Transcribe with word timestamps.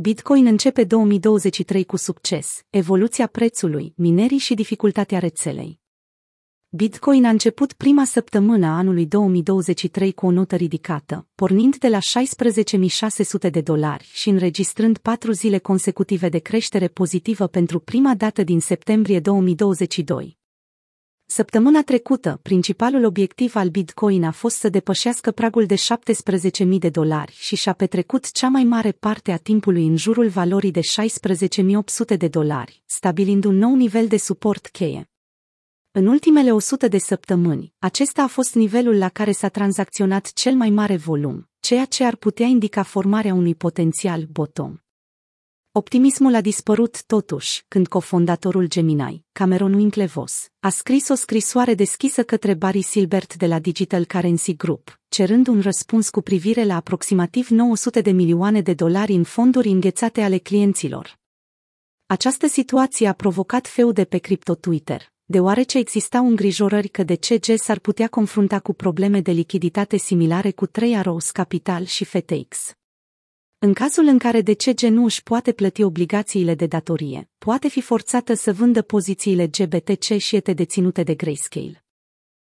Bitcoin 0.00 0.46
începe 0.46 0.84
2023 0.84 1.84
cu 1.84 1.96
succes, 1.96 2.62
evoluția 2.70 3.26
prețului, 3.26 3.92
minerii 3.96 4.38
și 4.38 4.54
dificultatea 4.54 5.18
rețelei. 5.18 5.80
Bitcoin 6.68 7.24
a 7.24 7.28
început 7.28 7.72
prima 7.72 8.04
săptămână 8.04 8.66
a 8.66 8.76
anului 8.76 9.06
2023 9.06 10.12
cu 10.12 10.26
o 10.26 10.30
notă 10.30 10.56
ridicată, 10.56 11.26
pornind 11.34 11.76
de 11.76 11.88
la 11.88 11.98
16.600 11.98 13.50
de 13.50 13.60
dolari 13.60 14.10
și 14.12 14.28
înregistrând 14.28 14.98
patru 14.98 15.32
zile 15.32 15.58
consecutive 15.58 16.28
de 16.28 16.38
creștere 16.38 16.88
pozitivă 16.88 17.46
pentru 17.46 17.78
prima 17.78 18.14
dată 18.14 18.42
din 18.42 18.60
septembrie 18.60 19.20
2022. 19.20 20.37
Săptămâna 21.30 21.82
trecută, 21.82 22.40
principalul 22.42 23.04
obiectiv 23.04 23.56
al 23.56 23.68
Bitcoin 23.68 24.24
a 24.24 24.30
fost 24.30 24.56
să 24.56 24.68
depășească 24.68 25.30
pragul 25.30 25.66
de 25.66 25.74
17.000 26.64 26.78
de 26.78 26.88
dolari 26.88 27.32
și 27.38 27.56
și-a 27.56 27.72
petrecut 27.72 28.32
cea 28.32 28.48
mai 28.48 28.64
mare 28.64 28.92
parte 28.92 29.32
a 29.32 29.36
timpului 29.36 29.86
în 29.86 29.96
jurul 29.96 30.28
valorii 30.28 30.70
de 30.70 30.80
16.800 30.80 32.16
de 32.16 32.28
dolari, 32.28 32.82
stabilind 32.86 33.44
un 33.44 33.56
nou 33.56 33.74
nivel 33.74 34.06
de 34.06 34.16
suport 34.16 34.66
cheie. 34.66 35.10
În 35.90 36.06
ultimele 36.06 36.52
100 36.52 36.88
de 36.88 36.98
săptămâni, 36.98 37.74
acesta 37.78 38.22
a 38.22 38.26
fost 38.26 38.54
nivelul 38.54 38.98
la 38.98 39.08
care 39.08 39.32
s-a 39.32 39.48
tranzacționat 39.48 40.32
cel 40.32 40.54
mai 40.54 40.70
mare 40.70 40.96
volum, 40.96 41.48
ceea 41.60 41.84
ce 41.84 42.04
ar 42.04 42.16
putea 42.16 42.46
indica 42.46 42.82
formarea 42.82 43.34
unui 43.34 43.54
potențial 43.54 44.26
bottom. 44.30 44.76
Optimismul 45.78 46.34
a 46.34 46.40
dispărut 46.40 47.04
totuși 47.04 47.64
când 47.68 47.88
cofondatorul 47.88 48.66
Gemini, 48.66 49.24
Cameron 49.32 49.74
Winklevoss, 49.74 50.48
a 50.60 50.68
scris 50.68 51.08
o 51.08 51.14
scrisoare 51.14 51.74
deschisă 51.74 52.22
către 52.22 52.54
Barry 52.54 52.82
Silbert 52.82 53.36
de 53.36 53.46
la 53.46 53.58
Digital 53.58 54.04
Currency 54.04 54.56
Group, 54.56 55.00
cerând 55.08 55.46
un 55.46 55.60
răspuns 55.60 56.10
cu 56.10 56.20
privire 56.20 56.64
la 56.64 56.76
aproximativ 56.76 57.48
900 57.48 58.00
de 58.00 58.10
milioane 58.10 58.60
de 58.60 58.74
dolari 58.74 59.12
în 59.12 59.24
fonduri 59.24 59.68
înghețate 59.68 60.20
ale 60.20 60.38
clienților. 60.38 61.18
Această 62.06 62.46
situație 62.46 63.08
a 63.08 63.12
provocat 63.12 63.66
feude 63.66 64.04
pe 64.04 64.18
cripto 64.18 64.54
Twitter, 64.54 65.12
deoarece 65.24 65.78
existau 65.78 66.26
îngrijorări 66.26 66.88
că 66.88 67.02
DCG 67.02 67.44
s-ar 67.56 67.78
putea 67.78 68.08
confrunta 68.08 68.60
cu 68.60 68.72
probleme 68.72 69.20
de 69.20 69.30
lichiditate 69.30 69.96
similare 69.96 70.50
cu 70.50 70.66
3 70.66 70.96
Arrows 70.96 71.30
Capital 71.30 71.84
și 71.84 72.04
FTX. 72.04 72.76
În 73.60 73.72
cazul 73.72 74.04
în 74.04 74.18
care 74.18 74.40
DCG 74.40 74.80
nu 74.80 75.04
își 75.04 75.22
poate 75.22 75.52
plăti 75.52 75.82
obligațiile 75.82 76.54
de 76.54 76.66
datorie, 76.66 77.30
poate 77.38 77.68
fi 77.68 77.80
forțată 77.80 78.34
să 78.34 78.52
vândă 78.52 78.82
pozițiile 78.82 79.46
GBTC 79.46 80.16
și 80.16 80.36
ete 80.36 80.52
deținute 80.52 81.02
de 81.02 81.14
Grayscale. 81.14 81.84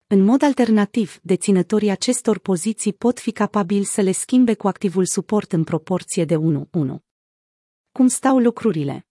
În 0.06 0.24
mod 0.24 0.42
alternativ, 0.42 1.18
deținătorii 1.22 1.90
acestor 1.90 2.38
poziții 2.38 2.92
pot 2.92 3.18
fi 3.20 3.30
capabili 3.30 3.84
să 3.84 4.00
le 4.00 4.12
schimbe 4.12 4.54
cu 4.54 4.68
activul 4.68 5.04
suport 5.04 5.52
în 5.52 5.64
proporție 5.64 6.24
de 6.24 6.36
1-1. 6.36 6.40
Cum 7.92 8.06
stau 8.06 8.38
lucrurile? 8.38 9.06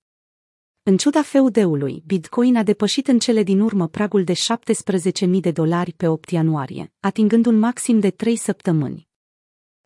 În 0.84 0.98
ciuda 0.98 1.22
feudeului, 1.22 2.04
Bitcoin 2.06 2.56
a 2.56 2.64
depășit 2.64 3.08
în 3.08 3.20
cele 3.20 3.44
din 3.44 3.60
urmă 3.60 3.88
pragul 3.88 4.24
de 4.24 4.34
17.000 4.34 5.40
de 5.40 5.52
dolari 5.52 5.94
pe 5.94 6.08
8 6.08 6.30
ianuarie, 6.30 6.94
atingând 7.00 7.46
un 7.46 7.60
maxim 7.60 8.00
de 8.00 8.10
3 8.10 8.36
săptămâni. 8.36 9.09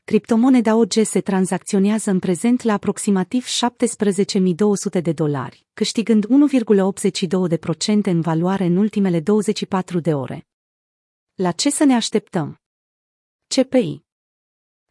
Criptomoneda 0.05 0.75
OG 0.75 0.91
se 1.03 1.21
tranzacționează 1.21 2.09
în 2.09 2.19
prezent 2.19 2.61
la 2.61 2.73
aproximativ 2.73 3.45
17.200 3.45 5.01
de 5.01 5.11
dolari, 5.11 5.65
câștigând 5.73 6.25
1,82% 6.25 6.29
în 8.03 8.21
valoare 8.21 8.65
în 8.65 8.77
ultimele 8.77 9.19
24 9.19 9.99
de 9.99 10.13
ore. 10.13 10.47
La 11.33 11.51
ce 11.51 11.69
să 11.69 11.83
ne 11.83 11.93
așteptăm? 11.93 12.61
CPI 13.47 14.03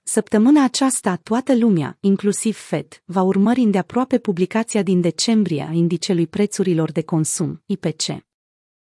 Săptămâna 0.03 0.65
aceasta, 0.65 1.17
toată 1.17 1.57
lumea, 1.57 1.97
inclusiv 2.01 2.57
Fed, 2.57 3.03
va 3.05 3.23
urmări 3.23 3.61
îndeaproape 3.61 4.19
publicația 4.19 4.83
din 4.83 5.01
decembrie 5.01 5.67
a 5.69 5.73
indicelui 5.73 6.27
prețurilor 6.27 6.93
de 6.93 7.03
consum, 7.03 7.63
IPC. 7.67 8.03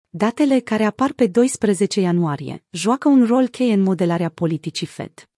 Datele 0.09 0.61
care 0.61 0.84
apar 0.84 1.12
pe 1.12 1.27
12 1.27 2.01
ianuarie 2.01 2.65
joacă 2.71 3.09
un 3.09 3.27
rol 3.27 3.49
cheie 3.49 3.72
în 3.72 3.81
modelarea 3.81 4.28
politicii 4.28 4.87
Fed 4.87 5.28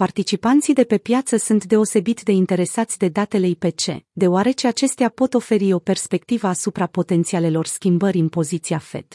participanții 0.00 0.74
de 0.74 0.84
pe 0.84 0.98
piață 0.98 1.36
sunt 1.36 1.64
deosebit 1.64 2.22
de 2.22 2.32
interesați 2.32 2.98
de 2.98 3.08
datele 3.08 3.46
IPC, 3.46 3.82
deoarece 4.12 4.66
acestea 4.66 5.08
pot 5.08 5.34
oferi 5.34 5.72
o 5.72 5.78
perspectivă 5.78 6.46
asupra 6.46 6.86
potențialelor 6.86 7.66
schimbări 7.66 8.18
în 8.18 8.28
poziția 8.28 8.78
Fed. 8.78 9.06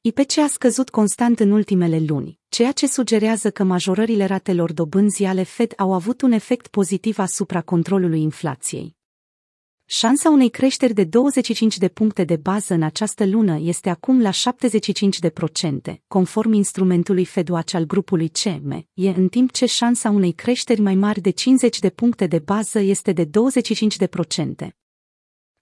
IPC 0.00 0.38
a 0.38 0.46
scăzut 0.46 0.90
constant 0.90 1.40
în 1.40 1.50
ultimele 1.50 1.98
luni, 2.06 2.40
ceea 2.48 2.72
ce 2.72 2.86
sugerează 2.86 3.50
că 3.50 3.64
majorările 3.64 4.24
ratelor 4.24 4.72
dobânzii 4.72 5.26
ale 5.26 5.42
Fed 5.42 5.72
au 5.76 5.92
avut 5.92 6.22
un 6.22 6.32
efect 6.32 6.66
pozitiv 6.66 7.18
asupra 7.18 7.62
controlului 7.62 8.22
inflației. 8.22 8.97
Șansa 9.90 10.30
unei 10.30 10.48
creșteri 10.48 10.94
de 10.94 11.04
25 11.04 11.78
de 11.78 11.88
puncte 11.88 12.24
de 12.24 12.36
bază 12.36 12.74
în 12.74 12.82
această 12.82 13.26
lună 13.26 13.58
este 13.60 13.90
acum 13.90 14.20
la 14.20 14.30
75 14.30 15.18
de 15.18 15.30
procente, 15.30 16.02
conform 16.08 16.52
instrumentului 16.52 17.24
FedWatch 17.24 17.74
al 17.74 17.84
grupului 17.84 18.28
CM, 18.28 18.86
e 18.94 19.08
în 19.08 19.28
timp 19.28 19.52
ce 19.52 19.66
șansa 19.66 20.10
unei 20.10 20.32
creșteri 20.32 20.80
mai 20.80 20.94
mari 20.94 21.20
de 21.20 21.30
50 21.30 21.78
de 21.78 21.90
puncte 21.90 22.26
de 22.26 22.38
bază 22.38 22.78
este 22.78 23.12
de 23.12 23.24
25 23.24 23.96
de 23.96 24.06
procente. 24.06 24.76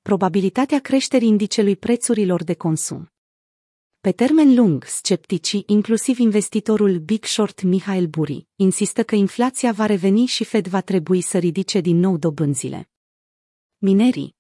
Probabilitatea 0.03 0.79
creșterii 0.79 1.29
indicelui 1.29 1.77
prețurilor 1.77 2.45
de 2.45 2.55
consum. 2.55 3.13
Pe 4.01 4.13
termen 4.13 4.55
lung, 4.55 4.85
scepticii, 4.85 5.63
inclusiv 5.67 6.19
investitorul 6.19 6.99
Big 6.99 7.25
Short 7.25 7.63
Mihail 7.63 8.07
Buri, 8.07 8.47
insistă 8.57 9.03
că 9.03 9.15
inflația 9.15 9.73
va 9.73 9.87
reveni 9.87 10.27
și 10.27 10.45
Fed 10.45 10.67
va 10.67 10.81
trebui 10.81 11.21
să 11.21 11.39
ridice 11.39 11.81
din 11.81 11.99
nou 11.99 12.17
dobânzile. 12.17 12.91
Minerii 13.79 14.37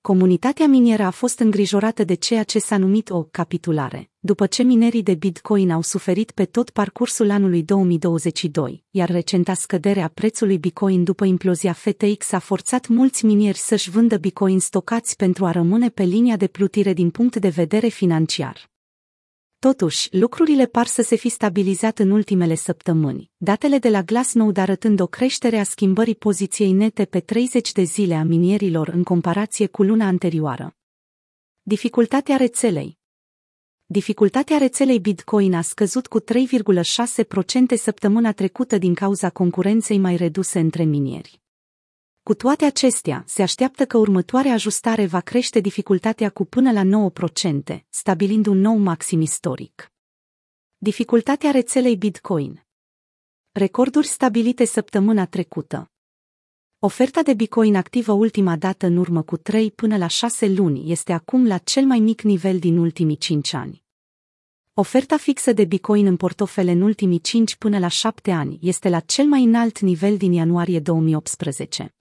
Comunitatea 0.00 0.66
minieră 0.66 1.02
a 1.02 1.10
fost 1.10 1.38
îngrijorată 1.38 2.04
de 2.04 2.14
ceea 2.14 2.42
ce 2.42 2.58
s-a 2.58 2.76
numit 2.76 3.10
o 3.10 3.22
capitulare, 3.22 4.10
după 4.18 4.46
ce 4.46 4.62
minerii 4.62 5.02
de 5.02 5.14
Bitcoin 5.14 5.70
au 5.70 5.82
suferit 5.82 6.30
pe 6.30 6.44
tot 6.44 6.70
parcursul 6.70 7.30
anului 7.30 7.62
2022, 7.62 8.84
iar 8.90 9.10
recenta 9.10 9.54
scădere 9.54 10.00
a 10.00 10.08
prețului 10.08 10.58
Bitcoin 10.58 11.04
după 11.04 11.24
implozia 11.24 11.72
FTX 11.72 12.32
a 12.32 12.38
forțat 12.38 12.88
mulți 12.88 13.24
minieri 13.24 13.58
să-și 13.58 13.90
vândă 13.90 14.16
Bitcoin 14.16 14.60
stocați 14.60 15.16
pentru 15.16 15.44
a 15.46 15.50
rămâne 15.50 15.88
pe 15.88 16.02
linia 16.02 16.36
de 16.36 16.46
plutire 16.46 16.92
din 16.92 17.10
punct 17.10 17.36
de 17.36 17.48
vedere 17.48 17.88
financiar. 17.88 18.73
Totuși, 19.64 20.08
lucrurile 20.10 20.66
par 20.66 20.86
să 20.86 21.02
se 21.02 21.16
fi 21.16 21.28
stabilizat 21.28 21.98
în 21.98 22.10
ultimele 22.10 22.54
săptămâni, 22.54 23.30
datele 23.36 23.78
de 23.78 23.88
la 23.88 24.02
Glassnode 24.02 24.60
arătând 24.60 25.00
o 25.00 25.06
creștere 25.06 25.58
a 25.58 25.62
schimbării 25.62 26.14
poziției 26.14 26.72
nete 26.72 27.04
pe 27.04 27.20
30 27.20 27.72
de 27.72 27.82
zile 27.82 28.14
a 28.14 28.22
minierilor 28.22 28.88
în 28.88 29.02
comparație 29.02 29.66
cu 29.66 29.82
luna 29.82 30.06
anterioară. 30.06 30.76
Dificultatea 31.62 32.36
rețelei 32.36 32.98
Dificultatea 33.86 34.58
rețelei 34.58 35.00
Bitcoin 35.00 35.54
a 35.54 35.60
scăzut 35.60 36.06
cu 36.06 36.20
3,6% 36.20 36.26
săptămâna 37.76 38.32
trecută 38.32 38.78
din 38.78 38.94
cauza 38.94 39.30
concurenței 39.30 39.98
mai 39.98 40.16
reduse 40.16 40.58
între 40.58 40.84
minieri. 40.84 41.43
Cu 42.24 42.34
toate 42.34 42.64
acestea, 42.64 43.24
se 43.26 43.42
așteaptă 43.42 43.86
că 43.86 43.98
următoarea 43.98 44.52
ajustare 44.52 45.06
va 45.06 45.20
crește 45.20 45.60
dificultatea 45.60 46.30
cu 46.30 46.44
până 46.44 46.72
la 46.72 47.10
9%, 47.74 47.84
stabilind 47.88 48.46
un 48.46 48.58
nou 48.58 48.76
maxim 48.76 49.20
istoric. 49.20 49.92
Dificultatea 50.76 51.50
rețelei 51.50 51.96
Bitcoin 51.96 52.64
Recorduri 53.52 54.06
stabilite 54.06 54.64
săptămâna 54.64 55.26
trecută. 55.26 55.90
Oferta 56.78 57.22
de 57.22 57.34
Bitcoin 57.34 57.76
activă 57.76 58.12
ultima 58.12 58.56
dată 58.56 58.86
în 58.86 58.96
urmă 58.96 59.22
cu 59.22 59.36
3 59.36 59.70
până 59.70 59.96
la 59.96 60.06
6 60.06 60.46
luni 60.46 60.90
este 60.90 61.12
acum 61.12 61.46
la 61.46 61.58
cel 61.58 61.84
mai 61.84 61.98
mic 61.98 62.22
nivel 62.22 62.58
din 62.58 62.76
ultimii 62.78 63.16
5 63.16 63.52
ani. 63.52 63.84
Oferta 64.74 65.16
fixă 65.16 65.52
de 65.52 65.64
Bitcoin 65.64 66.06
în 66.06 66.16
portofele 66.16 66.70
în 66.70 66.80
ultimii 66.80 67.20
5 67.20 67.56
până 67.56 67.78
la 67.78 67.88
7 67.88 68.30
ani 68.30 68.58
este 68.62 68.88
la 68.88 69.00
cel 69.00 69.26
mai 69.26 69.42
înalt 69.42 69.78
nivel 69.78 70.16
din 70.16 70.32
ianuarie 70.32 70.80
2018. 70.80 71.94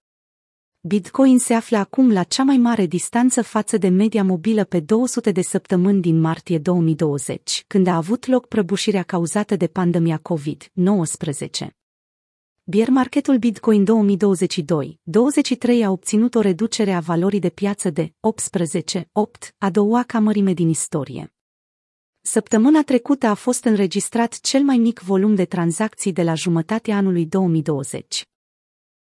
Bitcoin 0.85 1.39
se 1.39 1.53
află 1.53 1.77
acum 1.77 2.11
la 2.11 2.23
cea 2.23 2.43
mai 2.43 2.57
mare 2.57 2.85
distanță 2.85 3.41
față 3.41 3.77
de 3.77 3.87
media 3.87 4.23
mobilă 4.23 4.63
pe 4.63 4.79
200 4.79 5.31
de 5.31 5.41
săptămâni 5.41 6.01
din 6.01 6.19
martie 6.19 6.57
2020, 6.57 7.63
când 7.67 7.87
a 7.87 7.95
avut 7.95 8.25
loc 8.25 8.47
prăbușirea 8.47 9.03
cauzată 9.03 9.55
de 9.55 9.67
pandemia 9.67 10.21
COVID-19. 10.21 11.67
Bier 12.63 12.89
marketul 12.89 13.37
Bitcoin 13.37 13.83
2022, 13.83 14.99
23 15.03 15.83
a 15.83 15.91
obținut 15.91 16.35
o 16.35 16.39
reducere 16.39 16.91
a 16.91 16.99
valorii 16.99 17.39
de 17.39 17.49
piață 17.49 17.89
de 17.89 18.05
18,8, 18.05 19.03
a 19.57 19.69
doua 19.69 20.03
ca 20.03 20.19
mărime 20.19 20.53
din 20.53 20.69
istorie. 20.69 21.33
Săptămâna 22.21 22.83
trecută 22.83 23.27
a 23.27 23.33
fost 23.33 23.63
înregistrat 23.63 24.39
cel 24.39 24.61
mai 24.63 24.77
mic 24.77 24.99
volum 24.99 25.35
de 25.35 25.45
tranzacții 25.45 26.13
de 26.13 26.23
la 26.23 26.33
jumătatea 26.33 26.97
anului 26.97 27.25
2020. 27.25 28.27